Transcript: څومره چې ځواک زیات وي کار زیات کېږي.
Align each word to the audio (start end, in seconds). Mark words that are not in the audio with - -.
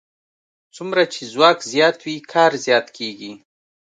څومره 0.75 1.03
چې 1.13 1.21
ځواک 1.33 1.57
زیات 1.71 1.97
وي 2.05 2.15
کار 2.33 2.51
زیات 2.65 2.87
کېږي. 2.97 3.31